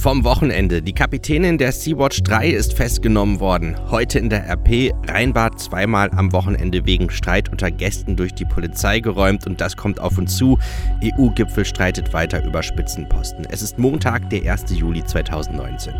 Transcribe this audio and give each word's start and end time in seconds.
Vom 0.00 0.24
Wochenende. 0.24 0.80
Die 0.80 0.94
Kapitänin 0.94 1.58
der 1.58 1.72
Sea-Watch 1.72 2.22
3 2.22 2.48
ist 2.48 2.72
festgenommen 2.72 3.38
worden. 3.38 3.76
Heute 3.90 4.18
in 4.18 4.30
der 4.30 4.48
RP 4.48 4.94
Rheinbad 5.06 5.60
zweimal 5.60 6.10
am 6.16 6.32
Wochenende 6.32 6.86
wegen 6.86 7.10
Streit 7.10 7.50
unter 7.50 7.70
Gästen 7.70 8.16
durch 8.16 8.32
die 8.32 8.46
Polizei 8.46 9.00
geräumt 9.00 9.46
und 9.46 9.60
das 9.60 9.76
kommt 9.76 10.00
auf 10.00 10.16
uns 10.16 10.38
zu. 10.38 10.58
EU-Gipfel 11.04 11.66
streitet 11.66 12.14
weiter 12.14 12.42
über 12.42 12.62
Spitzenposten. 12.62 13.46
Es 13.50 13.60
ist 13.60 13.78
Montag, 13.78 14.30
der 14.30 14.50
1. 14.50 14.70
Juli 14.70 15.04
2019. 15.04 15.92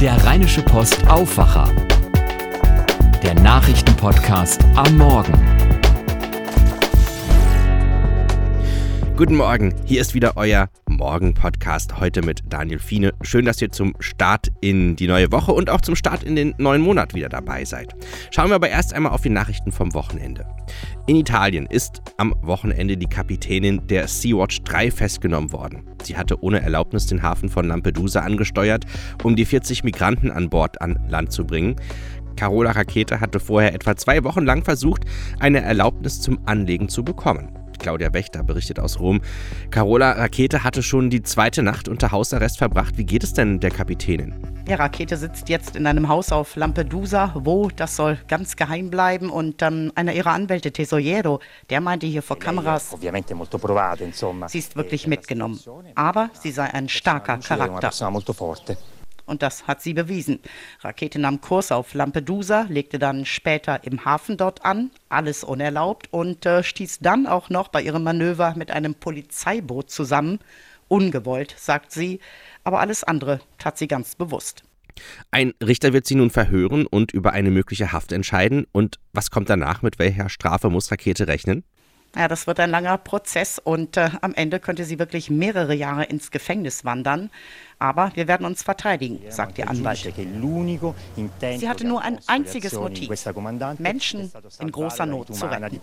Der 0.00 0.24
Rheinische 0.24 0.62
Post 0.62 1.06
Aufwacher. 1.06 1.70
Der 3.22 3.34
Nachrichtenpodcast 3.34 4.64
am 4.76 4.96
Morgen. 4.96 5.34
Guten 9.14 9.36
Morgen, 9.36 9.74
hier 9.84 10.00
ist 10.00 10.14
wieder 10.14 10.38
euer 10.38 10.70
Morgen-Podcast 10.96 11.98
heute 11.98 12.22
mit 12.22 12.42
Daniel 12.48 12.78
Fiene. 12.78 13.12
Schön, 13.22 13.44
dass 13.44 13.60
ihr 13.60 13.70
zum 13.70 13.94
Start 13.98 14.48
in 14.60 14.96
die 14.96 15.06
neue 15.06 15.32
Woche 15.32 15.52
und 15.52 15.70
auch 15.70 15.80
zum 15.80 15.96
Start 15.96 16.22
in 16.22 16.36
den 16.36 16.54
neuen 16.58 16.80
Monat 16.80 17.14
wieder 17.14 17.28
dabei 17.28 17.64
seid. 17.64 17.94
Schauen 18.30 18.48
wir 18.48 18.54
aber 18.54 18.68
erst 18.68 18.94
einmal 18.94 19.12
auf 19.12 19.22
die 19.22 19.30
Nachrichten 19.30 19.72
vom 19.72 19.92
Wochenende. 19.94 20.46
In 21.06 21.16
Italien 21.16 21.66
ist 21.66 22.02
am 22.16 22.34
Wochenende 22.42 22.96
die 22.96 23.08
Kapitänin 23.08 23.86
der 23.88 24.08
Sea-Watch 24.08 24.62
3 24.62 24.90
festgenommen 24.90 25.52
worden. 25.52 25.84
Sie 26.02 26.16
hatte 26.16 26.42
ohne 26.42 26.60
Erlaubnis 26.60 27.06
den 27.06 27.22
Hafen 27.22 27.48
von 27.48 27.66
Lampedusa 27.66 28.20
angesteuert, 28.20 28.84
um 29.22 29.36
die 29.36 29.44
40 29.44 29.84
Migranten 29.84 30.30
an 30.30 30.48
Bord 30.48 30.80
an 30.80 30.98
Land 31.08 31.32
zu 31.32 31.44
bringen. 31.44 31.76
Carola 32.36 32.72
Rakete 32.72 33.20
hatte 33.20 33.40
vorher 33.40 33.74
etwa 33.74 33.96
zwei 33.96 34.24
Wochen 34.24 34.44
lang 34.44 34.64
versucht, 34.64 35.04
eine 35.38 35.60
Erlaubnis 35.60 36.20
zum 36.20 36.38
Anlegen 36.46 36.88
zu 36.88 37.04
bekommen. 37.04 37.63
Claudia 37.84 38.14
Wächter 38.14 38.42
berichtet 38.42 38.80
aus 38.80 38.98
Rom. 38.98 39.20
Carola 39.70 40.12
Rakete 40.12 40.64
hatte 40.64 40.82
schon 40.82 41.10
die 41.10 41.22
zweite 41.22 41.62
Nacht 41.62 41.86
unter 41.86 42.12
Hausarrest 42.12 42.56
verbracht. 42.56 42.96
Wie 42.96 43.04
geht 43.04 43.22
es 43.22 43.34
denn 43.34 43.60
der 43.60 43.70
Kapitänin? 43.70 44.34
Ja, 44.66 44.76
Rakete 44.76 45.18
sitzt 45.18 45.50
jetzt 45.50 45.76
in 45.76 45.86
einem 45.86 46.08
Haus 46.08 46.32
auf 46.32 46.56
Lampedusa. 46.56 47.32
Wo, 47.34 47.68
das 47.68 47.96
soll 47.96 48.16
ganz 48.26 48.56
geheim 48.56 48.88
bleiben. 48.88 49.28
Und 49.28 49.60
ähm, 49.60 49.92
einer 49.96 50.14
ihrer 50.14 50.30
Anwälte, 50.30 50.72
Tesoriero, 50.72 51.40
der 51.68 51.82
meinte 51.82 52.06
hier 52.06 52.22
vor 52.22 52.38
Kameras, 52.38 52.96
sie 54.46 54.58
ist 54.58 54.76
wirklich 54.76 55.06
mitgenommen. 55.06 55.60
Aber 55.94 56.30
sie 56.40 56.52
sei 56.52 56.72
ein 56.72 56.88
starker 56.88 57.36
Charakter. 57.36 57.90
Und 59.26 59.42
das 59.42 59.66
hat 59.66 59.82
sie 59.82 59.94
bewiesen. 59.94 60.40
Rakete 60.80 61.18
nahm 61.18 61.40
Kurs 61.40 61.72
auf 61.72 61.94
Lampedusa, 61.94 62.66
legte 62.68 62.98
dann 62.98 63.24
später 63.24 63.84
im 63.84 64.04
Hafen 64.04 64.36
dort 64.36 64.64
an, 64.64 64.90
alles 65.08 65.44
unerlaubt 65.44 66.08
und 66.12 66.44
äh, 66.44 66.62
stieß 66.62 66.98
dann 67.00 67.26
auch 67.26 67.48
noch 67.48 67.68
bei 67.68 67.82
ihrem 67.82 68.02
Manöver 68.02 68.54
mit 68.56 68.70
einem 68.70 68.94
Polizeiboot 68.94 69.90
zusammen. 69.90 70.40
Ungewollt, 70.88 71.54
sagt 71.58 71.92
sie, 71.92 72.20
aber 72.62 72.80
alles 72.80 73.02
andere 73.04 73.40
tat 73.58 73.78
sie 73.78 73.88
ganz 73.88 74.14
bewusst. 74.14 74.62
Ein 75.30 75.54
Richter 75.62 75.92
wird 75.92 76.06
sie 76.06 76.14
nun 76.14 76.30
verhören 76.30 76.86
und 76.86 77.12
über 77.12 77.32
eine 77.32 77.50
mögliche 77.50 77.92
Haft 77.92 78.12
entscheiden. 78.12 78.66
Und 78.72 79.00
was 79.12 79.30
kommt 79.30 79.50
danach? 79.50 79.82
Mit 79.82 79.98
welcher 79.98 80.28
Strafe 80.28 80.70
muss 80.70 80.90
Rakete 80.90 81.26
rechnen? 81.26 81.64
Ja, 82.16 82.28
das 82.28 82.46
wird 82.46 82.60
ein 82.60 82.70
langer 82.70 82.96
Prozess 82.98 83.58
und 83.58 83.96
äh, 83.96 84.10
am 84.20 84.34
Ende 84.34 84.60
könnte 84.60 84.84
sie 84.84 84.98
wirklich 84.98 85.30
mehrere 85.30 85.74
Jahre 85.74 86.04
ins 86.04 86.30
Gefängnis 86.30 86.84
wandern. 86.84 87.30
Aber 87.80 88.12
wir 88.14 88.28
werden 88.28 88.46
uns 88.46 88.62
verteidigen, 88.62 89.20
sagt 89.30 89.58
der 89.58 89.68
Anwalt. 89.68 89.98
Sie 89.98 91.68
hatte 91.68 91.86
nur 91.86 92.02
ein 92.02 92.18
einziges 92.28 92.72
Motiv, 92.74 93.10
Menschen 93.78 94.32
in 94.60 94.70
großer 94.70 95.06
Not 95.06 95.34
zu 95.34 95.46
retten. 95.46 95.80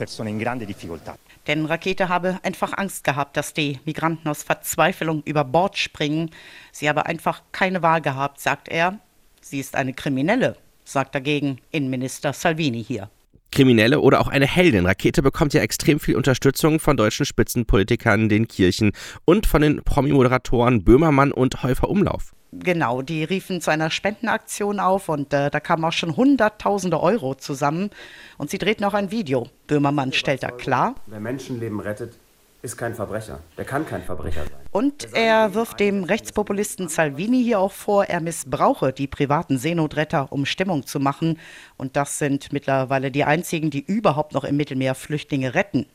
Denn 1.47 1.65
Rakete 1.65 2.09
habe 2.09 2.39
einfach 2.43 2.77
Angst 2.77 3.03
gehabt, 3.03 3.35
dass 3.35 3.53
die 3.53 3.79
Migranten 3.85 4.29
aus 4.29 4.43
Verzweiflung 4.43 5.21
über 5.25 5.43
Bord 5.43 5.77
springen. 5.77 6.31
Sie 6.71 6.87
habe 6.87 7.05
einfach 7.05 7.41
keine 7.51 7.81
Wahl 7.81 8.01
gehabt, 8.01 8.39
sagt 8.39 8.69
er. 8.69 8.97
Sie 9.41 9.59
ist 9.59 9.75
eine 9.75 9.93
Kriminelle, 9.93 10.55
sagt 10.85 11.13
dagegen 11.13 11.59
Innenminister 11.71 12.31
Salvini 12.31 12.83
hier. 12.83 13.09
Kriminelle 13.51 13.99
oder 13.99 14.21
auch 14.21 14.27
eine 14.27 14.47
Heldin. 14.47 14.85
Rakete 14.85 15.21
bekommt 15.21 15.53
ja 15.53 15.61
extrem 15.61 15.99
viel 15.99 16.15
Unterstützung 16.15 16.79
von 16.79 16.97
deutschen 16.97 17.25
Spitzenpolitikern, 17.25 18.29
den 18.29 18.47
Kirchen 18.47 18.91
und 19.25 19.45
von 19.45 19.61
den 19.61 19.83
Promi-Moderatoren 19.83 20.83
Böhmermann 20.83 21.31
und 21.31 21.63
Häufer 21.63 21.89
Umlauf. 21.89 22.33
Genau, 22.53 23.01
die 23.01 23.23
riefen 23.23 23.61
zu 23.61 23.71
einer 23.71 23.89
Spendenaktion 23.89 24.81
auf 24.81 25.07
und 25.07 25.33
äh, 25.33 25.49
da 25.49 25.59
kamen 25.61 25.85
auch 25.85 25.93
schon 25.93 26.17
Hunderttausende 26.17 27.01
Euro 27.01 27.35
zusammen. 27.35 27.91
Und 28.37 28.49
sie 28.49 28.57
drehten 28.57 28.83
auch 28.83 28.93
ein 28.93 29.09
Video. 29.09 29.47
Böhmermann 29.67 30.11
stellt 30.11 30.43
da 30.43 30.51
klar. 30.51 30.95
Wer 31.05 31.21
Menschenleben 31.21 31.79
rettet, 31.79 32.19
ist 32.61 32.77
kein 32.77 32.93
Verbrecher. 32.93 33.39
Der 33.57 33.65
kann 33.65 33.85
kein 33.85 34.03
Verbrecher 34.03 34.43
sein. 34.43 34.59
Und 34.71 35.13
er 35.13 35.53
wirft 35.53 35.79
dem 35.79 36.03
Rechtspopulisten 36.03 36.89
Salvini 36.89 37.43
hier 37.43 37.59
auch 37.59 37.71
vor, 37.71 38.05
er 38.05 38.21
missbrauche 38.21 38.93
die 38.93 39.07
privaten 39.07 39.57
Seenotretter, 39.57 40.31
um 40.31 40.45
Stimmung 40.45 40.85
zu 40.85 40.99
machen. 40.99 41.39
Und 41.77 41.95
das 41.95 42.19
sind 42.19 42.53
mittlerweile 42.53 43.11
die 43.11 43.23
einzigen, 43.23 43.69
die 43.69 43.83
überhaupt 43.83 44.33
noch 44.33 44.43
im 44.43 44.57
Mittelmeer 44.57 44.95
Flüchtlinge 44.95 45.55
retten. 45.55 45.87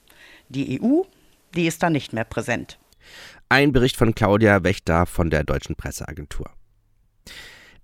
Die 0.49 0.81
EU, 0.81 1.03
die 1.55 1.66
ist 1.66 1.82
da 1.82 1.91
nicht 1.91 2.12
mehr 2.12 2.25
präsent. 2.25 2.78
Ein 3.49 3.72
Bericht 3.72 3.97
von 3.97 4.15
Claudia 4.15 4.65
Wächter 4.65 5.06
von 5.06 5.31
der 5.31 5.44
Deutschen 5.44 5.76
Presseagentur. 5.76 6.50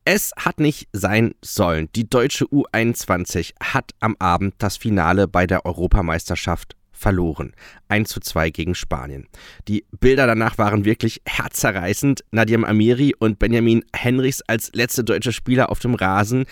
Es 0.05 0.33
hat 0.37 0.59
nicht 0.59 0.89
sein 0.93 1.37
sollen. 1.43 1.89
Die 1.95 2.11
deutsche 2.11 2.47
U21 2.47 3.55
hat 3.63 3.93
am 4.01 4.17
Abend 4.19 4.55
das 4.59 4.77
Finale 4.77 5.29
bei 5.29 5.47
der 5.47 5.65
Europameisterschaft 5.65 6.75
verloren. 7.03 7.53
1 7.89 8.09
zu 8.09 8.21
2 8.21 8.51
gegen 8.51 8.75
Spanien. 8.75 9.27
Die 9.69 9.85
Bilder 10.01 10.27
danach 10.27 10.57
waren 10.57 10.85
wirklich 10.85 11.21
herzerreißend. 11.27 12.25
Nadim 12.31 12.65
Amiri 12.65 13.15
und 13.19 13.39
Benjamin 13.39 13.85
Henrichs 13.95 14.41
als 14.47 14.71
letzte 14.73 15.05
deutsche 15.05 15.33
Spieler 15.33 15.71
auf 15.71 15.81
dem 15.81 15.95
Rasen. 15.95 16.45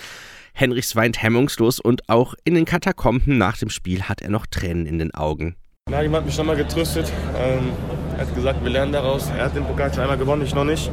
Henrichs 0.52 0.96
weint 0.96 1.22
hemmungslos 1.22 1.78
und 1.80 2.08
auch 2.08 2.34
in 2.44 2.54
den 2.54 2.64
Katakomben 2.64 3.38
nach 3.38 3.56
dem 3.56 3.70
Spiel 3.70 4.02
hat 4.02 4.20
er 4.20 4.30
noch 4.30 4.46
Tränen 4.46 4.84
in 4.84 4.98
den 4.98 5.14
Augen. 5.14 5.54
Nadim 5.88 6.14
hat 6.14 6.26
mich 6.26 6.36
nochmal 6.36 6.56
getröstet. 6.56 7.10
Ähm, 7.36 7.70
er 8.14 8.26
hat 8.26 8.34
gesagt, 8.34 8.62
wir 8.62 8.70
lernen 8.70 8.92
daraus. 8.92 9.30
Er 9.30 9.46
hat 9.46 9.56
den 9.56 9.64
Pokal 9.64 9.92
schon 9.92 10.02
einmal 10.02 10.18
gewonnen, 10.18 10.42
ich 10.42 10.54
noch 10.54 10.64
nicht. 10.64 10.90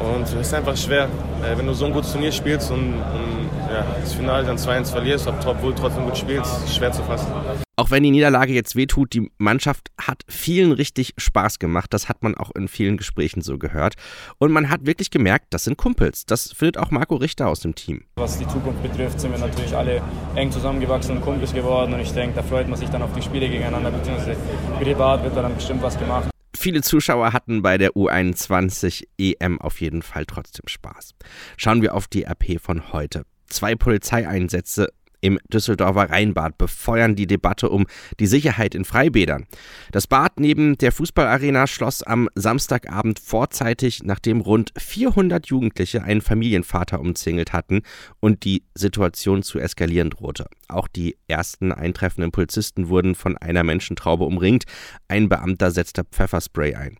Und 0.00 0.22
es 0.22 0.34
ist 0.34 0.54
einfach 0.54 0.76
schwer, 0.76 1.08
äh, 1.42 1.56
wenn 1.56 1.66
du 1.66 1.72
so 1.74 1.86
ein 1.86 1.92
gutes 1.92 2.12
Turnier 2.12 2.32
spielst 2.32 2.70
und, 2.70 2.94
und 2.94 3.45
ja, 3.72 3.84
das 4.00 4.14
Finale 4.14 4.46
dann 4.46 4.56
2-1 4.56 4.90
verlierst, 4.90 5.26
obwohl 5.26 5.72
du 5.74 5.80
trotzdem 5.80 6.04
gut 6.04 6.16
spielst, 6.16 6.64
ist 6.64 6.76
schwer 6.76 6.92
zu 6.92 7.02
fassen. 7.02 7.32
Auch 7.78 7.90
wenn 7.90 8.02
die 8.02 8.10
Niederlage 8.10 8.54
jetzt 8.54 8.74
wehtut, 8.74 9.12
die 9.12 9.30
Mannschaft 9.36 9.90
hat 10.00 10.22
vielen 10.28 10.72
richtig 10.72 11.12
Spaß 11.18 11.58
gemacht. 11.58 11.92
Das 11.92 12.08
hat 12.08 12.22
man 12.22 12.34
auch 12.34 12.50
in 12.56 12.68
vielen 12.68 12.96
Gesprächen 12.96 13.42
so 13.42 13.58
gehört. 13.58 13.96
Und 14.38 14.50
man 14.50 14.70
hat 14.70 14.86
wirklich 14.86 15.10
gemerkt, 15.10 15.48
das 15.50 15.64
sind 15.64 15.76
Kumpels. 15.76 16.24
Das 16.24 16.52
findet 16.52 16.78
auch 16.78 16.90
Marco 16.90 17.16
Richter 17.16 17.48
aus 17.48 17.60
dem 17.60 17.74
Team. 17.74 18.04
Was 18.16 18.38
die 18.38 18.48
Zukunft 18.48 18.82
betrifft, 18.82 19.20
sind 19.20 19.32
wir 19.32 19.38
natürlich 19.38 19.76
alle 19.76 20.02
eng 20.36 20.50
zusammengewachsen 20.50 21.18
und 21.18 21.22
Kumpels 21.22 21.52
geworden. 21.52 21.92
Und 21.92 22.00
ich 22.00 22.12
denke, 22.12 22.36
da 22.36 22.42
freut 22.42 22.66
man 22.66 22.78
sich 22.78 22.88
dann 22.88 23.02
auf 23.02 23.12
die 23.12 23.20
Spiele 23.20 23.46
gegeneinander, 23.46 23.90
beziehungsweise 23.90 24.36
privat 24.80 25.22
wird 25.22 25.36
da 25.36 25.42
dann 25.42 25.54
bestimmt 25.54 25.82
was 25.82 25.98
gemacht. 25.98 26.30
Viele 26.56 26.80
Zuschauer 26.80 27.34
hatten 27.34 27.60
bei 27.60 27.76
der 27.76 27.90
U21 27.90 29.06
EM 29.18 29.60
auf 29.60 29.82
jeden 29.82 30.00
Fall 30.00 30.24
trotzdem 30.24 30.66
Spaß. 30.66 31.14
Schauen 31.58 31.82
wir 31.82 31.94
auf 31.94 32.08
die 32.08 32.24
RP 32.24 32.58
von 32.58 32.94
heute. 32.94 33.26
Zwei 33.48 33.74
Polizeieinsätze 33.74 34.88
im 35.20 35.38
Düsseldorfer 35.52 36.10
Rheinbad 36.10 36.58
befeuern 36.58 37.16
die 37.16 37.26
Debatte 37.26 37.68
um 37.68 37.86
die 38.20 38.26
Sicherheit 38.26 38.74
in 38.74 38.84
Freibädern. 38.84 39.46
Das 39.90 40.06
Bad 40.06 40.38
neben 40.38 40.78
der 40.78 40.92
Fußballarena 40.92 41.66
schloss 41.66 42.02
am 42.02 42.28
Samstagabend 42.34 43.18
vorzeitig, 43.18 44.02
nachdem 44.04 44.40
rund 44.40 44.72
400 44.78 45.46
Jugendliche 45.46 46.02
einen 46.02 46.20
Familienvater 46.20 47.00
umzingelt 47.00 47.52
hatten 47.52 47.82
und 48.20 48.44
die 48.44 48.62
Situation 48.74 49.42
zu 49.42 49.58
eskalieren 49.58 50.10
drohte. 50.10 50.46
Auch 50.68 50.88
die 50.88 51.16
ersten 51.28 51.72
eintreffenden 51.72 52.30
Polizisten 52.30 52.88
wurden 52.88 53.14
von 53.14 53.36
einer 53.36 53.64
Menschentraube 53.64 54.24
umringt. 54.24 54.64
Ein 55.08 55.28
Beamter 55.28 55.70
setzte 55.70 56.04
Pfefferspray 56.04 56.74
ein. 56.74 56.98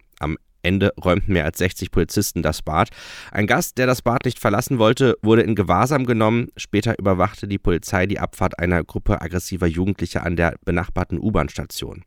Ende 0.66 0.93
räumten 1.03 1.32
mehr 1.32 1.44
als 1.44 1.58
60 1.58 1.90
Polizisten 1.93 2.43
das 2.43 2.61
Bad. 2.61 2.90
Ein 3.31 3.46
Gast, 3.46 3.79
der 3.79 3.87
das 3.87 4.02
Bad 4.02 4.25
nicht 4.25 4.40
verlassen 4.40 4.79
wollte, 4.79 5.17
wurde 5.23 5.43
in 5.43 5.55
Gewahrsam 5.55 6.06
genommen. 6.06 6.49
Später 6.56 6.99
überwachte 6.99 7.46
die 7.46 7.58
Polizei 7.58 8.06
die 8.06 8.19
Abfahrt 8.19 8.58
einer 8.58 8.82
Gruppe 8.82 9.20
aggressiver 9.20 9.67
Jugendlicher 9.67 10.26
an 10.26 10.37
der 10.37 10.56
benachbarten 10.64 11.19
U-Bahn-Station. 11.20 12.02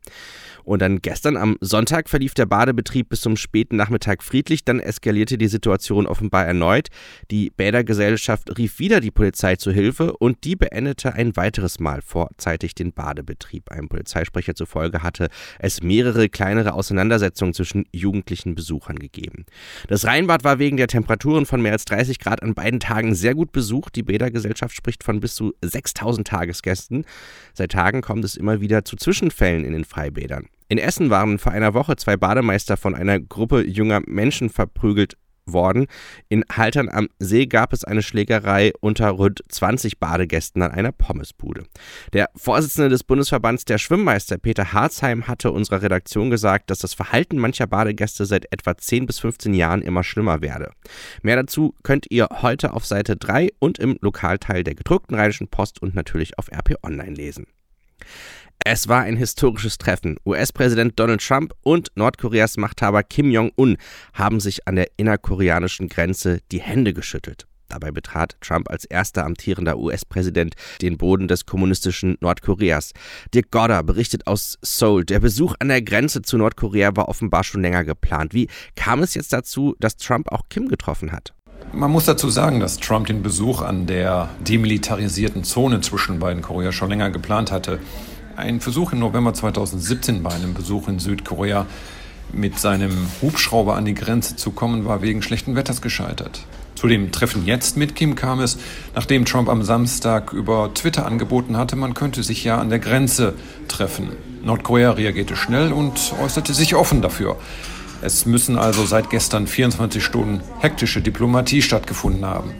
Und 0.64 0.82
dann 0.82 1.00
gestern 1.00 1.36
am 1.36 1.56
Sonntag 1.60 2.08
verlief 2.08 2.34
der 2.34 2.46
Badebetrieb 2.46 3.08
bis 3.08 3.22
zum 3.22 3.36
späten 3.36 3.76
Nachmittag 3.76 4.22
friedlich. 4.22 4.64
Dann 4.64 4.78
eskalierte 4.78 5.38
die 5.38 5.48
Situation 5.48 6.06
offenbar 6.06 6.46
erneut. 6.46 6.88
Die 7.30 7.50
Bädergesellschaft 7.50 8.58
rief 8.58 8.78
wieder 8.78 9.00
die 9.00 9.10
Polizei 9.10 9.56
zu 9.56 9.72
Hilfe 9.72 10.16
und 10.16 10.44
die 10.44 10.56
beendete 10.56 11.14
ein 11.14 11.34
weiteres 11.36 11.80
Mal 11.80 12.02
vorzeitig 12.02 12.74
den 12.74 12.92
Badebetrieb. 12.92 13.70
Ein 13.70 13.88
Polizeisprecher 13.88 14.54
zufolge 14.54 15.02
hatte 15.02 15.28
es 15.58 15.82
mehrere 15.82 16.28
kleinere 16.28 16.74
Auseinandersetzungen 16.74 17.54
zwischen 17.54 17.86
jugendlichen 17.92 18.49
Besuchern 18.54 18.98
gegeben. 18.98 19.44
Das 19.88 20.04
Rheinbad 20.04 20.44
war 20.44 20.58
wegen 20.58 20.76
der 20.76 20.86
Temperaturen 20.88 21.46
von 21.46 21.62
mehr 21.62 21.72
als 21.72 21.84
30 21.84 22.18
Grad 22.18 22.42
an 22.42 22.54
beiden 22.54 22.80
Tagen 22.80 23.14
sehr 23.14 23.34
gut 23.34 23.52
besucht. 23.52 23.96
Die 23.96 24.02
Bädergesellschaft 24.02 24.74
spricht 24.74 25.04
von 25.04 25.20
bis 25.20 25.34
zu 25.34 25.54
6000 25.62 26.26
Tagesgästen. 26.26 27.04
Seit 27.54 27.72
Tagen 27.72 28.00
kommt 28.00 28.24
es 28.24 28.36
immer 28.36 28.60
wieder 28.60 28.84
zu 28.84 28.96
Zwischenfällen 28.96 29.64
in 29.64 29.72
den 29.72 29.84
Freibädern. 29.84 30.46
In 30.70 30.78
Essen 30.78 31.10
waren 31.10 31.38
vor 31.38 31.50
einer 31.50 31.74
Woche 31.74 31.96
zwei 31.96 32.16
Bademeister 32.16 32.76
von 32.76 32.94
einer 32.94 33.18
Gruppe 33.18 33.66
junger 33.66 34.02
Menschen 34.06 34.50
verprügelt 34.50 35.16
worden. 35.46 35.86
In 36.28 36.44
Haltern 36.50 36.88
am 36.88 37.08
See 37.18 37.46
gab 37.46 37.72
es 37.72 37.84
eine 37.84 38.02
Schlägerei 38.02 38.72
unter 38.80 39.10
rund 39.10 39.42
20 39.48 39.98
Badegästen 39.98 40.62
an 40.62 40.70
einer 40.70 40.92
Pommesbude. 40.92 41.64
Der 42.12 42.30
Vorsitzende 42.36 42.88
des 42.88 43.04
Bundesverbands 43.04 43.64
der 43.64 43.78
Schwimmmeister, 43.78 44.38
Peter 44.38 44.72
Harzheim, 44.72 45.26
hatte 45.26 45.50
unserer 45.50 45.82
Redaktion 45.82 46.30
gesagt, 46.30 46.70
dass 46.70 46.80
das 46.80 46.94
Verhalten 46.94 47.38
mancher 47.38 47.66
Badegäste 47.66 48.26
seit 48.26 48.52
etwa 48.52 48.76
10 48.76 49.06
bis 49.06 49.18
15 49.20 49.54
Jahren 49.54 49.82
immer 49.82 50.04
schlimmer 50.04 50.42
werde. 50.42 50.70
Mehr 51.22 51.36
dazu 51.36 51.74
könnt 51.82 52.06
ihr 52.10 52.28
heute 52.42 52.72
auf 52.74 52.86
Seite 52.86 53.16
3 53.16 53.50
und 53.58 53.78
im 53.78 53.98
Lokalteil 54.00 54.64
der 54.64 54.74
gedruckten 54.74 55.16
Rheinischen 55.16 55.48
Post 55.48 55.82
und 55.82 55.94
natürlich 55.94 56.38
auf 56.38 56.50
RP 56.52 56.76
Online 56.82 57.14
lesen. 57.14 57.46
Es 58.64 58.88
war 58.88 59.00
ein 59.00 59.16
historisches 59.16 59.78
Treffen. 59.78 60.16
US-Präsident 60.26 60.98
Donald 61.00 61.26
Trump 61.26 61.54
und 61.62 61.88
Nordkoreas 61.94 62.58
Machthaber 62.58 63.02
Kim 63.02 63.30
Jong-un 63.30 63.78
haben 64.12 64.38
sich 64.38 64.68
an 64.68 64.76
der 64.76 64.88
innerkoreanischen 64.98 65.88
Grenze 65.88 66.40
die 66.52 66.60
Hände 66.60 66.92
geschüttelt. 66.92 67.46
Dabei 67.70 67.90
betrat 67.90 68.36
Trump 68.42 68.68
als 68.68 68.84
erster 68.84 69.24
amtierender 69.24 69.78
US-Präsident 69.78 70.56
den 70.82 70.98
Boden 70.98 71.26
des 71.26 71.46
kommunistischen 71.46 72.18
Nordkoreas. 72.20 72.92
Dirk 73.32 73.50
Godder 73.50 73.82
berichtet 73.82 74.26
aus 74.26 74.58
Seoul. 74.60 75.04
Der 75.06 75.20
Besuch 75.20 75.54
an 75.58 75.68
der 75.68 75.80
Grenze 75.80 76.20
zu 76.20 76.36
Nordkorea 76.36 76.96
war 76.96 77.08
offenbar 77.08 77.44
schon 77.44 77.62
länger 77.62 77.84
geplant. 77.84 78.34
Wie 78.34 78.48
kam 78.76 79.02
es 79.02 79.14
jetzt 79.14 79.32
dazu, 79.32 79.74
dass 79.78 79.96
Trump 79.96 80.30
auch 80.30 80.42
Kim 80.50 80.68
getroffen 80.68 81.12
hat? 81.12 81.32
Man 81.72 81.92
muss 81.92 82.06
dazu 82.06 82.28
sagen, 82.28 82.58
dass 82.58 82.78
Trump 82.78 83.06
den 83.06 83.22
Besuch 83.22 83.62
an 83.62 83.86
der 83.86 84.28
demilitarisierten 84.40 85.44
Zone 85.44 85.80
zwischen 85.80 86.18
beiden 86.18 86.42
Korea 86.42 86.72
schon 86.72 86.88
länger 86.88 87.10
geplant 87.10 87.52
hatte. 87.52 87.78
Ein 88.40 88.60
Versuch 88.60 88.94
im 88.94 89.00
November 89.00 89.34
2017 89.34 90.22
bei 90.22 90.30
einem 90.30 90.54
Besuch 90.54 90.88
in 90.88 90.98
Südkorea 90.98 91.66
mit 92.32 92.58
seinem 92.58 93.06
Hubschrauber 93.20 93.76
an 93.76 93.84
die 93.84 93.92
Grenze 93.92 94.34
zu 94.34 94.52
kommen, 94.52 94.86
war 94.86 95.02
wegen 95.02 95.20
schlechten 95.20 95.56
Wetters 95.56 95.82
gescheitert. 95.82 96.46
Zu 96.74 96.88
dem 96.88 97.12
Treffen 97.12 97.44
jetzt 97.44 97.76
mit 97.76 97.94
Kim 97.94 98.14
kam 98.14 98.40
es, 98.40 98.56
nachdem 98.94 99.26
Trump 99.26 99.50
am 99.50 99.62
Samstag 99.62 100.32
über 100.32 100.72
Twitter 100.72 101.04
angeboten 101.04 101.58
hatte, 101.58 101.76
man 101.76 101.92
könnte 101.92 102.22
sich 102.22 102.42
ja 102.42 102.56
an 102.56 102.70
der 102.70 102.78
Grenze 102.78 103.34
treffen. 103.68 104.08
Nordkorea 104.42 104.92
reagierte 104.92 105.36
schnell 105.36 105.70
und 105.70 106.14
äußerte 106.22 106.54
sich 106.54 106.74
offen 106.74 107.02
dafür. 107.02 107.36
Es 108.00 108.24
müssen 108.24 108.56
also 108.56 108.86
seit 108.86 109.10
gestern 109.10 109.46
24 109.46 110.02
Stunden 110.02 110.40
hektische 110.60 111.02
Diplomatie 111.02 111.60
stattgefunden 111.60 112.24
haben. 112.24 112.54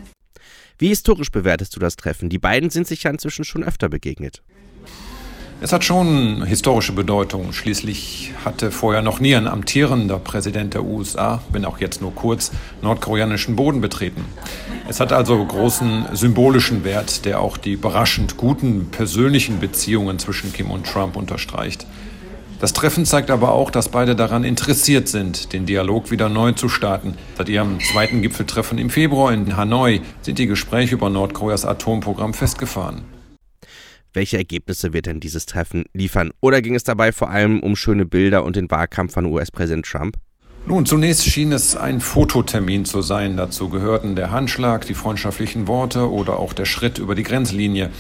Wie 0.77 0.89
historisch 0.89 1.31
bewertest 1.31 1.75
du 1.75 1.81
das 1.81 1.97
Treffen? 1.97 2.29
Die 2.29 2.39
beiden 2.39 2.69
sind 2.69 2.87
sich 2.87 3.05
ja 3.05 3.11
inzwischen 3.11 3.47
schon 3.47 3.65
öfter 3.65 3.89
begegnet. 3.89 4.43
Es 5.63 5.75
hat 5.75 5.85
schon 5.85 6.43
historische 6.47 6.93
Bedeutung. 6.93 7.53
Schließlich 7.53 8.33
hatte 8.47 8.71
vorher 8.71 9.03
noch 9.03 9.21
nie 9.21 9.35
ein 9.35 9.47
amtierender 9.47 10.19
Präsident 10.19 10.73
der 10.73 10.85
USA, 10.85 11.43
wenn 11.53 11.67
auch 11.67 11.79
jetzt 11.81 12.01
nur 12.01 12.15
kurz, 12.15 12.51
nordkoreanischen 12.81 13.57
Boden 13.57 13.83
betreten. 13.83 14.25
Es 14.89 15.01
hat 15.01 15.13
also 15.13 15.45
großen 15.45 16.07
symbolischen 16.15 16.83
Wert, 16.83 17.27
der 17.27 17.41
auch 17.43 17.59
die 17.59 17.73
überraschend 17.73 18.39
guten 18.39 18.87
persönlichen 18.91 19.61
Beziehungen 19.61 20.19
zwischen 20.19 20.51
Kim 20.51 20.71
und 20.71 20.87
Trump 20.87 21.15
unterstreicht. 21.15 21.87
Das 22.59 22.73
Treffen 22.73 23.05
zeigt 23.05 23.31
aber 23.31 23.53
auch, 23.53 23.71
dass 23.71 23.91
beide 23.91 24.17
daran 24.17 24.45
interessiert 24.45 25.09
sind, 25.09 25.53
den 25.53 25.67
Dialog 25.67 26.11
wieder 26.11 26.31
neu 26.31 26.53
zu 26.53 26.71
starten. 26.71 27.19
Seit 27.37 27.51
ihrem 27.51 27.81
zweiten 27.81 28.23
Gipfeltreffen 28.23 28.79
im 28.79 28.89
Februar 28.89 29.31
in 29.35 29.59
Hanoi 29.59 30.01
sind 30.23 30.39
die 30.39 30.47
Gespräche 30.47 30.95
über 30.95 31.11
Nordkoreas 31.11 31.67
Atomprogramm 31.67 32.33
festgefahren. 32.33 33.20
Welche 34.13 34.39
Ergebnisse 34.39 34.93
wird 34.93 35.07
denn 35.07 35.21
dieses 35.21 35.47
Treffen 35.47 35.85
liefern? 35.93 36.31
Oder 36.41 36.63
ging 36.63 36.75
es 36.75 36.83
dabei 36.83 37.13
vor 37.13 37.31
allem 37.31 37.61
um 37.61 37.77
schöne 37.77 38.07
Bilder 38.07 38.45
und 38.45 38.57
den 38.57 38.71
Wahlkampf 38.71 39.15
von 39.15 39.27
US-Präsident 39.27 39.87
Trump? 39.87 40.17
Nun, 40.67 40.85
zunächst 40.85 41.25
schien 41.25 41.53
es 41.53 41.75
ein 41.75 42.01
Fototermin 42.01 42.85
zu 42.85 43.03
sein. 43.03 43.37
Dazu 43.37 43.71
gehörten 43.71 44.15
der 44.15 44.31
Handschlag, 44.31 44.85
die 44.85 44.95
freundschaftlichen 44.95 45.69
Worte 45.69 46.11
oder 46.11 46.39
auch 46.39 46.53
der 46.53 46.67
Schritt 46.67 46.99
über 46.99 47.15
die 47.15 47.23
Grenzlinie. 47.23 47.91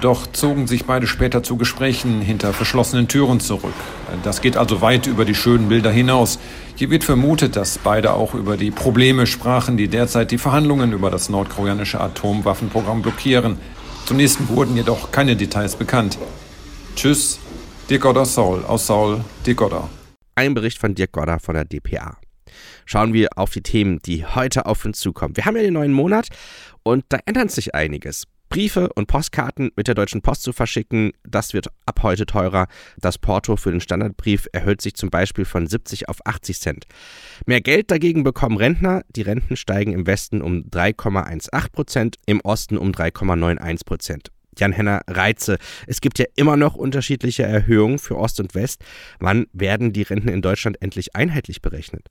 Doch 0.00 0.26
zogen 0.26 0.66
sich 0.66 0.84
beide 0.84 1.06
später 1.06 1.42
zu 1.42 1.56
Gesprächen 1.56 2.20
hinter 2.20 2.52
verschlossenen 2.52 3.08
Türen 3.08 3.40
zurück. 3.40 3.74
Das 4.22 4.40
geht 4.40 4.56
also 4.56 4.82
weit 4.82 5.06
über 5.06 5.24
die 5.24 5.34
schönen 5.34 5.68
Bilder 5.68 5.90
hinaus. 5.90 6.38
Hier 6.76 6.90
wird 6.90 7.02
vermutet, 7.02 7.56
dass 7.56 7.78
beide 7.78 8.12
auch 8.12 8.34
über 8.34 8.56
die 8.56 8.70
Probleme 8.70 9.26
sprachen, 9.26 9.76
die 9.76 9.88
derzeit 9.88 10.30
die 10.30 10.38
Verhandlungen 10.38 10.92
über 10.92 11.10
das 11.10 11.28
nordkoreanische 11.28 12.00
Atomwaffenprogramm 12.00 13.02
blockieren. 13.02 13.58
Zunächst 14.06 14.48
wurden 14.48 14.76
jedoch 14.76 15.10
keine 15.10 15.34
Details 15.34 15.74
bekannt. 15.74 16.16
Tschüss, 16.94 17.40
Dirk 17.90 18.02
Godder 18.02 18.24
Saul 18.24 18.64
aus 18.64 18.86
Saul, 18.86 19.24
Dirk 19.44 19.56
Godder. 19.56 19.90
Ein 20.36 20.54
Bericht 20.54 20.78
von 20.78 20.94
Dirk 20.94 21.10
Godder 21.10 21.40
von 21.40 21.56
der 21.56 21.64
DPA. 21.64 22.16
Schauen 22.84 23.12
wir 23.12 23.30
auf 23.34 23.50
die 23.50 23.62
Themen, 23.62 23.98
die 24.06 24.24
heute 24.24 24.66
auf 24.66 24.84
uns 24.84 25.00
zukommen. 25.00 25.36
Wir 25.36 25.44
haben 25.44 25.56
ja 25.56 25.62
den 25.62 25.74
neuen 25.74 25.92
Monat 25.92 26.28
und 26.84 27.04
da 27.08 27.18
ändert 27.26 27.50
sich 27.50 27.74
einiges. 27.74 28.28
Briefe 28.48 28.92
und 28.94 29.06
Postkarten 29.06 29.70
mit 29.76 29.88
der 29.88 29.94
Deutschen 29.94 30.22
Post 30.22 30.42
zu 30.42 30.52
verschicken, 30.52 31.12
das 31.24 31.52
wird 31.52 31.68
ab 31.84 32.02
heute 32.02 32.26
teurer. 32.26 32.68
Das 32.98 33.18
Porto 33.18 33.56
für 33.56 33.70
den 33.70 33.80
Standardbrief 33.80 34.48
erhöht 34.52 34.80
sich 34.80 34.94
zum 34.94 35.10
Beispiel 35.10 35.44
von 35.44 35.66
70 35.66 36.08
auf 36.08 36.18
80 36.24 36.60
Cent. 36.60 36.86
Mehr 37.46 37.60
Geld 37.60 37.90
dagegen 37.90 38.24
bekommen 38.24 38.56
Rentner. 38.56 39.02
Die 39.08 39.22
Renten 39.22 39.56
steigen 39.56 39.92
im 39.92 40.06
Westen 40.06 40.42
um 40.42 40.68
3,18 40.70 41.70
Prozent, 41.72 42.16
im 42.26 42.40
Osten 42.40 42.78
um 42.78 42.92
3,91 42.92 43.84
Prozent. 43.84 44.30
Jan-Henner 44.58 45.02
Reize. 45.06 45.58
Es 45.86 46.00
gibt 46.00 46.18
ja 46.18 46.24
immer 46.34 46.56
noch 46.56 46.74
unterschiedliche 46.74 47.42
Erhöhungen 47.42 47.98
für 47.98 48.16
Ost 48.16 48.40
und 48.40 48.54
West. 48.54 48.82
Wann 49.18 49.46
werden 49.52 49.92
die 49.92 50.02
Renten 50.02 50.28
in 50.28 50.42
Deutschland 50.42 50.80
endlich 50.80 51.14
einheitlich 51.14 51.62
berechnet? 51.62 52.08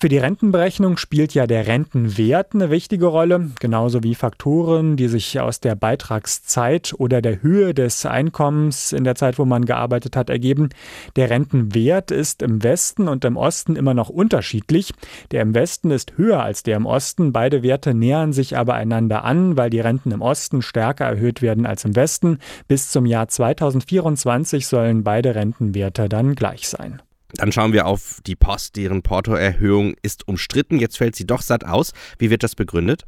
Für 0.00 0.08
die 0.08 0.18
Rentenberechnung 0.18 0.96
spielt 0.96 1.34
ja 1.34 1.48
der 1.48 1.66
Rentenwert 1.66 2.54
eine 2.54 2.70
wichtige 2.70 3.06
Rolle, 3.06 3.50
genauso 3.58 4.04
wie 4.04 4.14
Faktoren, 4.14 4.96
die 4.96 5.08
sich 5.08 5.40
aus 5.40 5.58
der 5.58 5.74
Beitragszeit 5.74 6.94
oder 6.98 7.20
der 7.20 7.42
Höhe 7.42 7.74
des 7.74 8.06
Einkommens 8.06 8.92
in 8.92 9.02
der 9.02 9.16
Zeit, 9.16 9.40
wo 9.40 9.44
man 9.44 9.64
gearbeitet 9.64 10.14
hat, 10.14 10.30
ergeben. 10.30 10.68
Der 11.16 11.30
Rentenwert 11.30 12.12
ist 12.12 12.42
im 12.42 12.62
Westen 12.62 13.08
und 13.08 13.24
im 13.24 13.36
Osten 13.36 13.74
immer 13.74 13.92
noch 13.92 14.08
unterschiedlich. 14.08 14.92
Der 15.32 15.42
im 15.42 15.54
Westen 15.54 15.90
ist 15.90 16.16
höher 16.16 16.44
als 16.44 16.62
der 16.62 16.76
im 16.76 16.86
Osten. 16.86 17.32
Beide 17.32 17.64
Werte 17.64 17.92
nähern 17.92 18.32
sich 18.32 18.56
aber 18.56 18.74
einander 18.74 19.24
an, 19.24 19.56
weil 19.56 19.70
die 19.70 19.80
Renten 19.80 20.12
im 20.12 20.22
Osten 20.22 20.62
stärker 20.62 21.06
erhöht 21.06 21.42
werden 21.42 21.66
als 21.66 21.84
im 21.84 21.96
Westen. 21.96 22.38
Bis 22.68 22.90
zum 22.90 23.04
Jahr 23.04 23.26
2024 23.26 24.66
sollen 24.66 25.02
beide 25.02 25.34
Rentenwerte 25.34 26.08
dann 26.08 26.36
gleich 26.36 26.68
sein. 26.68 27.02
Dann 27.34 27.52
schauen 27.52 27.72
wir 27.72 27.86
auf 27.86 28.20
die 28.26 28.36
Post, 28.36 28.76
deren 28.76 29.02
Portoerhöhung 29.02 29.94
ist 30.02 30.26
umstritten. 30.26 30.78
Jetzt 30.78 30.96
fällt 30.96 31.14
sie 31.14 31.26
doch 31.26 31.42
satt 31.42 31.64
aus. 31.64 31.92
Wie 32.18 32.30
wird 32.30 32.42
das 32.42 32.54
begründet? 32.54 33.04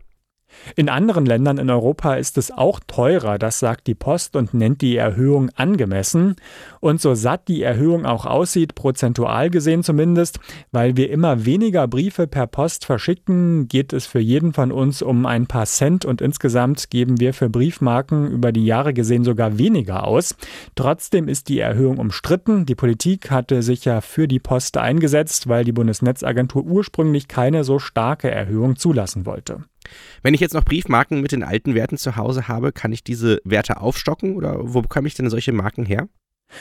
In 0.76 0.88
anderen 0.88 1.26
Ländern 1.26 1.59
in 1.59 1.71
Europa 1.71 2.14
ist 2.14 2.38
es 2.38 2.50
auch 2.50 2.80
teurer, 2.87 3.38
das 3.38 3.59
sagt 3.59 3.87
die 3.87 3.95
Post 3.95 4.37
und 4.37 4.54
nennt 4.54 4.83
die 4.83 4.97
Erhöhung 4.97 5.50
angemessen. 5.57 6.37
Und 6.80 7.00
so 7.00 7.14
satt 7.14 7.49
die 7.49 7.62
Erhöhung 7.62 8.07
auch 8.07 8.26
aussieht, 8.26 8.75
prozentual 8.75 9.50
gesehen 9.50 9.83
zumindest, 9.83 10.40
weil 10.73 10.97
wir 10.97 11.11
immer 11.11 11.45
weniger 11.45 11.88
Briefe 11.88 12.26
per 12.26 12.47
Post 12.47 12.85
verschicken, 12.85 13.69
geht 13.69 13.92
es 13.92 14.07
für 14.07 14.21
jeden 14.21 14.52
von 14.52 14.73
uns 14.73 15.02
um 15.02 15.26
ein 15.26 15.47
paar 15.47 15.66
Cent 15.66 16.04
und 16.04 16.21
insgesamt 16.21 16.90
geben 16.90 17.21
wir 17.21 17.35
für 17.35 17.49
Briefmarken 17.49 18.30
über 18.30 18.52
die 18.52 18.64
Jahre 18.64 18.92
gesehen 18.92 19.25
sogar 19.25 19.59
weniger 19.59 20.04
aus. 20.04 20.35
Trotzdem 20.75 21.28
ist 21.28 21.49
die 21.49 21.61
Erhöhung 21.61 21.99
umstritten. 21.99 22.66
Die 22.66 22.75
Politik 22.75 23.30
hatte 23.30 23.62
sich 23.62 23.85
ja 23.85 24.00
für 24.00 24.28
die 24.28 24.40
Post 24.40 24.76
eingesetzt, 24.76 25.49
weil 25.49 25.64
die 25.64 25.73
Bundesnetzagentur 25.73 26.64
ursprünglich 26.64 27.28
keine 27.28 27.64
so 27.64 27.78
starke 27.78 28.30
Erhöhung 28.30 28.76
zulassen 28.76 29.26
wollte. 29.26 29.64
Wenn 30.23 30.35
ich 30.35 30.41
jetzt 30.41 30.55
noch 30.55 30.65
Briefmarken 30.65 31.21
mit 31.21 31.33
den 31.33 31.43
alten 31.43 31.75
Werten 31.75 31.97
zu 31.97 32.17
Hause 32.17 32.49
habe, 32.49 32.73
kann 32.73 32.93
ich 32.93 33.05
diese 33.05 33.41
Werte 33.45 33.81
aufstocken 33.81 34.37
oder 34.37 34.57
wo 34.61 34.83
bekomme 34.83 35.09
ich 35.09 35.15
denn 35.15 35.31
solche 35.31 35.53
Marken 35.53 35.87
her? 35.87 36.09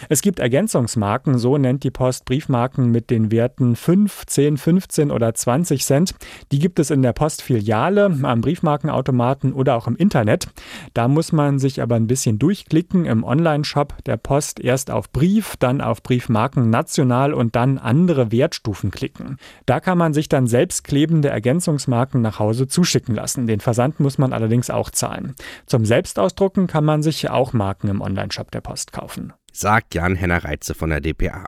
Es 0.08 0.22
gibt 0.22 0.40
Ergänzungsmarken, 0.40 1.38
so 1.38 1.58
nennt 1.58 1.84
die 1.84 1.92
Post 1.92 2.26
Briefmarken 2.26 2.92
mit 2.92 3.10
den 3.10 3.32
Werten 3.32 3.76
5, 3.76 4.26
10, 4.26 4.58
15 4.58 5.12
oder 5.12 5.34
20 5.34 5.84
Cent. 5.84 6.16
Die 6.52 6.60
gibt 6.60 6.80
es 6.80 6.92
in 6.92 7.02
der 7.02 7.14
Postfiliale, 7.14 8.06
am 8.24 8.42
Briefmarkenautomaten 8.42 9.54
oder 9.54 9.76
auch 9.76 9.88
im 9.88 9.96
Internet. 9.96 10.48
Da 10.94 11.08
muss 11.08 11.32
man 11.32 11.60
sich 11.60 11.82
aber 11.82 11.96
ein 11.96 12.08
bisschen 12.08 12.40
durchklicken 12.40 13.06
im 13.06 13.24
Online-Shop 13.24 14.04
der 14.06 14.18
Post 14.18 14.60
erst 14.60 14.92
auf 14.92 15.12
Brief, 15.12 15.56
dann 15.58 15.82
auf 15.82 16.04
Briefmarken 16.04 16.70
national 16.70 17.34
und 17.34 17.56
dann 17.56 17.78
andere 17.78 18.32
Wertstufen 18.32 18.92
klicken. 18.92 19.38
Da 19.66 19.80
kann 19.80 19.98
man 19.98 20.14
sich 20.14 20.30
dann 20.30 20.48
selbstklebende 20.48 21.30
Ergänzungsmarken 21.30 22.22
nach 22.22 22.40
Hause 22.40 22.68
zuschicken 22.68 23.16
lassen. 23.16 23.48
Den 23.48 23.60
Versand 23.60 24.00
muss 24.00 24.18
man 24.18 24.34
allerdings 24.34 24.70
auch 24.70 24.90
zahlen. 24.90 25.36
Zum 25.66 25.86
Selbstausdrucken 25.86 26.68
kann 26.68 26.86
man 26.86 27.04
sich 27.04 27.30
auch 27.30 27.54
Marken 27.54 27.88
im 27.88 28.02
Online-Shop 28.02 28.52
der 28.52 28.62
Post 28.62 28.92
kaufen 28.92 29.34
sagt 29.54 29.96
Jan-Henner 29.96 30.44
Reitze 30.44 30.74
von 30.74 30.90
der 30.90 31.02
DPA. 31.02 31.46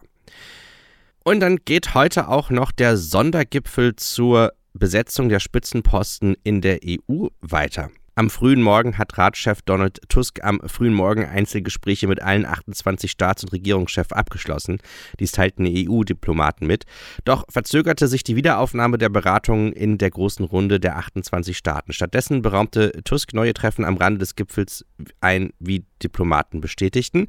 Und 1.23 1.39
dann 1.39 1.57
geht 1.57 1.93
heute 1.93 2.27
auch 2.27 2.49
noch 2.49 2.71
der 2.71 2.97
Sondergipfel 2.97 3.95
zur 3.95 4.53
Besetzung 4.73 5.29
der 5.29 5.39
Spitzenposten 5.39 6.35
in 6.43 6.61
der 6.61 6.79
EU 6.85 7.27
weiter. 7.41 7.91
Am 8.15 8.29
frühen 8.29 8.61
Morgen 8.61 8.97
hat 8.97 9.17
Ratschef 9.17 9.61
Donald 9.61 10.01
Tusk 10.09 10.43
am 10.43 10.59
frühen 10.65 10.93
Morgen 10.93 11.25
Einzelgespräche 11.25 12.07
mit 12.07 12.21
allen 12.21 12.45
28 12.45 13.09
Staats- 13.09 13.43
und 13.43 13.53
Regierungschefs 13.53 14.11
abgeschlossen. 14.11 14.79
Dies 15.19 15.31
teilten 15.31 15.65
EU-Diplomaten 15.65 16.67
mit. 16.67 16.83
Doch 17.23 17.45
verzögerte 17.49 18.09
sich 18.09 18.23
die 18.23 18.35
Wiederaufnahme 18.35 18.97
der 18.97 19.07
Beratungen 19.07 19.71
in 19.71 19.97
der 19.97 20.09
großen 20.09 20.43
Runde 20.43 20.81
der 20.81 20.97
28 20.97 21.57
Staaten. 21.57 21.93
Stattdessen 21.93 22.41
beraumte 22.41 22.91
Tusk 23.05 23.33
neue 23.33 23.53
Treffen 23.53 23.85
am 23.85 23.95
Rande 23.95 24.19
des 24.19 24.35
Gipfels 24.35 24.85
ein, 25.21 25.53
wie 25.59 25.85
Diplomaten 26.03 26.59
bestätigten. 26.59 27.27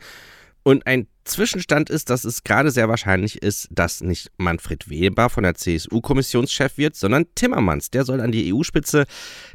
Und 0.65 0.87
ein 0.87 1.07
Zwischenstand 1.25 1.89
ist, 1.91 2.11
dass 2.11 2.25
es 2.25 2.43
gerade 2.43 2.71
sehr 2.71 2.89
wahrscheinlich 2.89 3.43
ist, 3.43 3.69
dass 3.71 4.01
nicht 4.01 4.31
Manfred 4.39 4.89
Weber 4.91 5.29
von 5.29 5.45
der 5.45 5.55
CSU 5.55 6.01
Kommissionschef 6.01 6.79
wird, 6.79 6.97
sondern 6.97 7.27
Timmermans. 7.35 7.91
Der 7.91 8.05
soll 8.05 8.21
an 8.21 8.33
die 8.33 8.53
EU-Spitze. 8.53 9.05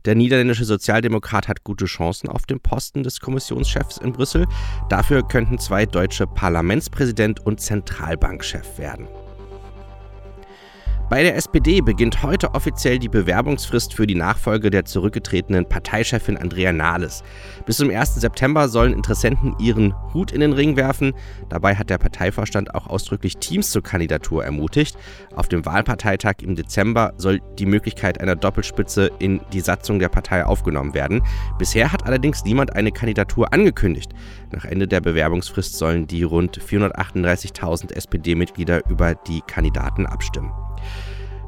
Der 0.06 0.16
niederländische 0.16 0.66
Sozialdemokrat 0.66 1.48
hat 1.48 1.64
gute 1.64 1.86
Chancen 1.86 2.30
auf 2.30 2.46
dem 2.46 2.60
Posten 2.60 3.04
des 3.04 3.20
Kommissionschefs 3.20 3.98
in 3.98 4.14
Brüssel. 4.14 4.48
Dafür 4.90 5.28
könnten 5.28 5.60
zwei 5.60 5.86
deutsche 5.86 6.26
Parlamentspräsident 6.26 7.46
und 7.46 7.60
Zentralbankchef 7.60 8.78
werden. 8.78 9.08
Bei 11.10 11.24
der 11.24 11.38
SPD 11.38 11.80
beginnt 11.80 12.22
heute 12.22 12.54
offiziell 12.54 13.00
die 13.00 13.08
Bewerbungsfrist 13.08 13.94
für 13.94 14.06
die 14.06 14.16
Nachfolge 14.16 14.70
der 14.70 14.84
zurückgetretenen 14.84 15.70
Parteichefin 15.70 16.36
Andrea 16.36 16.74
Nahles. 16.74 17.24
Bis 17.66 17.78
zum 17.78 17.90
1. 17.90 18.16
September 18.16 18.68
sollen 18.68 18.92
Interessenten 18.92 19.56
ihren 19.58 19.96
Hut 20.14 20.34
in 20.34 20.42
den 20.42 20.52
Ring 20.52 20.76
werfen. 20.76 21.14
Dabei 21.48 21.76
hat 21.76 21.90
der 21.90 21.98
Parteivorstand 21.98 22.76
auch 22.76 22.88
ausdrücklich 22.88 23.38
Teams 23.38 23.72
zur 23.72 23.84
Kandidatur 23.84 24.44
ermutigt. 24.44 24.98
Auf 25.34 25.48
dem 25.48 25.66
Wahlparteitag 25.66 26.42
im 26.42 26.56
Dezember 26.56 27.14
soll 27.16 27.40
die 27.58 27.66
Möglichkeit 27.66 28.20
einer 28.20 28.36
Doppelspitze 28.36 29.10
in 29.18 29.40
die 29.54 29.62
Satzung 29.62 30.00
der 30.00 30.10
Partei 30.10 30.46
aufgenommen 30.46 30.94
werden. 30.94 31.24
Bisher 31.58 31.94
hat 31.94 32.06
allerdings 32.06 32.44
niemand 32.44 32.76
eine 32.76 32.92
Kandidatur 32.92 33.54
angekündigt. 33.54 34.12
Nach 34.52 34.66
Ende 34.66 34.90
der 34.90 35.00
Bewerbungsfrist 35.00 35.78
sollen 35.78 36.06
die 36.06 36.24
rund 36.24 36.60
438.000 36.60 37.94
SPD-Mitglieder 37.94 38.90
über 38.90 39.16
die 39.16 39.40
Kandidaten 39.48 40.06
abstimmen. 40.06 40.52